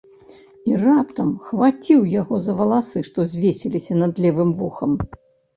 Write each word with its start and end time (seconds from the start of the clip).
І 0.69 0.79
раптам 0.83 1.27
хваціў 1.49 2.01
яго 2.21 2.35
за 2.47 2.57
валасы, 2.63 3.05
што 3.11 3.27
звесіліся 3.35 3.99
над 4.01 4.13
левым 4.27 4.49
вухам. 4.65 4.91